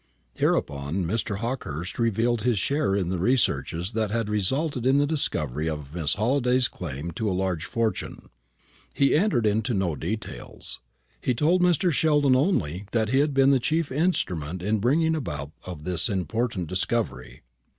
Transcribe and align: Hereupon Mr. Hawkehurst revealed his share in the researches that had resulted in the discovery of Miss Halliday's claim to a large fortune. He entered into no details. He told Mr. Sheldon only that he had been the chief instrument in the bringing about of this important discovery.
Hereupon 0.33 1.03
Mr. 1.05 1.37
Hawkehurst 1.37 1.99
revealed 1.99 2.41
his 2.41 2.57
share 2.57 2.95
in 2.95 3.09
the 3.09 3.19
researches 3.19 3.93
that 3.93 4.09
had 4.09 4.29
resulted 4.29 4.83
in 4.83 4.97
the 4.97 5.05
discovery 5.05 5.69
of 5.69 5.93
Miss 5.93 6.15
Halliday's 6.15 6.67
claim 6.67 7.11
to 7.11 7.29
a 7.29 7.37
large 7.39 7.65
fortune. 7.65 8.29
He 8.95 9.13
entered 9.13 9.45
into 9.45 9.75
no 9.75 9.95
details. 9.95 10.79
He 11.21 11.35
told 11.35 11.61
Mr. 11.61 11.91
Sheldon 11.91 12.35
only 12.35 12.85
that 12.93 13.09
he 13.09 13.19
had 13.19 13.35
been 13.35 13.51
the 13.51 13.59
chief 13.59 13.91
instrument 13.91 14.63
in 14.63 14.77
the 14.77 14.81
bringing 14.81 15.13
about 15.15 15.51
of 15.65 15.83
this 15.83 16.09
important 16.09 16.67
discovery. 16.67 17.43